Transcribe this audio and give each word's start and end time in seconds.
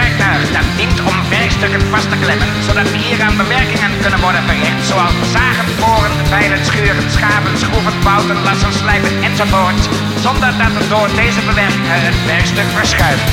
werktuig 0.00 0.42
dat 0.56 0.68
dient 0.78 0.98
om 1.10 1.16
werkstukken 1.38 1.82
vast 1.92 2.08
te 2.12 2.18
klemmen, 2.24 2.50
zodat 2.66 2.88
hieraan 3.02 3.36
bewerkingen 3.42 3.92
kunnen 4.02 4.20
worden 4.26 4.44
verricht, 4.48 4.82
zoals 4.90 5.16
zagen, 5.36 5.68
boren, 5.80 6.14
veilen, 6.32 6.62
schuren, 6.68 7.08
schaven, 7.16 7.54
schroeven, 7.62 7.96
bouten, 8.06 8.40
lassen, 8.46 8.72
slijpen 8.80 9.14
enzovoort, 9.28 9.82
zonder 10.24 10.50
dat 10.60 10.72
er 10.80 10.86
door 10.94 11.08
deze 11.22 11.42
bewerkingen 11.50 12.00
het 12.08 12.18
werkstuk 12.32 12.68
verschuift. 12.78 13.28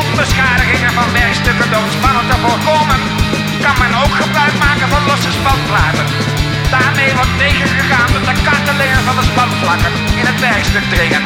Om 0.00 0.06
beschadigingen 0.22 0.92
van 0.98 1.08
werkstukken 1.22 1.68
door 1.74 1.88
spannen 1.96 2.26
te 2.30 2.36
voorkomen, 2.44 3.00
kan 3.64 3.76
men 3.82 3.92
ook 4.02 4.14
gebruik 4.22 4.56
maken 4.66 4.88
van 4.94 5.02
losse 5.10 5.32
spanplaten. 5.38 6.06
Daarmee 6.76 7.12
wordt 7.18 7.36
tegengegaan 7.44 8.10
dat 8.16 8.24
de 8.30 8.36
kartelingen 8.48 9.02
van 9.08 9.16
de 9.20 9.26
spanvlakken 9.30 9.92
in 10.20 10.26
het 10.30 10.38
werkstuk 10.48 10.86
dringen. 10.94 11.22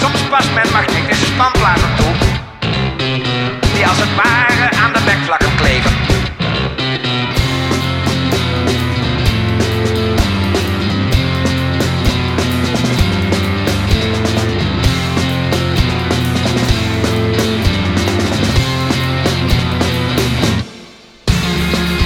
Soms 0.00 0.22
past 0.30 0.50
men 0.54 0.72
magnetische 0.72 1.26
spanplaten 1.26 1.94
toe, 1.96 2.12
die 3.74 3.86
als 3.86 3.98
het 3.98 4.14
ware 4.16 4.70
aan 4.82 4.92
de 4.92 5.00
bekvlakken 5.04 5.54
kleven. 5.56 5.90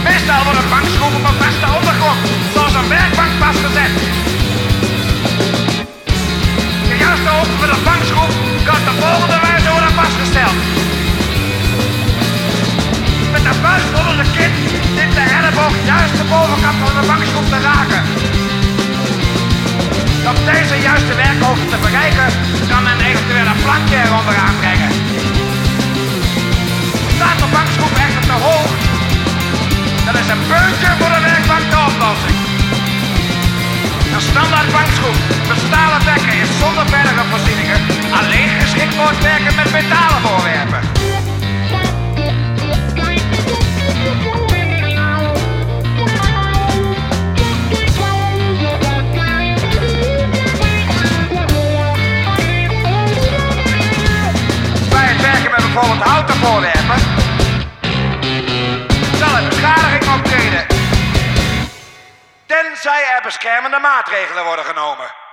Meestal 0.04 0.44
worden 0.44 0.68
bankschroeven 0.68 1.20
op 1.20 1.34
vaste 1.38 1.76
ondergrond, 1.78 2.18
zoals 2.54 2.74
een 2.74 2.88
werkbank 2.88 3.30
vastgezet. 3.38 4.25
Van 16.72 17.00
de 17.00 17.06
bankschroef 17.06 17.48
te 17.48 17.60
raken. 17.70 18.02
Om 20.30 20.38
deze 20.52 20.76
juiste 20.88 21.14
werkhoogte 21.14 21.66
te 21.72 21.78
bereiken, 21.86 22.28
kan 22.70 22.82
men 22.82 22.98
eventueel 23.10 23.48
een 23.52 23.62
plankje 23.64 23.96
eronder 24.04 24.36
aanbrengen. 24.46 24.90
Staat 27.16 27.38
de 27.42 27.48
bankschroef 27.56 27.92
echter 28.06 28.24
te 28.30 28.36
hoog, 28.46 28.70
dan 30.06 30.14
is 30.22 30.28
een 30.34 30.44
puntje 30.50 30.90
voor 30.98 31.12
de 31.14 31.20
werkbank 31.28 31.64
de 31.72 31.80
oplossing. 31.88 32.38
Een 34.14 34.26
standaard 34.32 34.70
bankschroef 34.76 35.18
met 35.48 35.58
stalen 35.66 36.02
dekken 36.10 36.34
is 36.42 36.50
zonder 36.62 36.86
verdere 36.92 37.24
voorzieningen 37.30 37.65
zal 59.18 59.36
er 59.36 59.48
beschadiging 59.48 60.14
optreden. 60.14 60.66
Tenzij 62.46 63.02
er 63.14 63.22
beschermende 63.22 63.78
maatregelen 63.78 64.44
worden 64.44 64.64
genomen. 64.64 65.25